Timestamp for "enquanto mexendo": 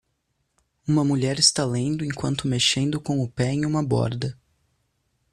2.03-2.99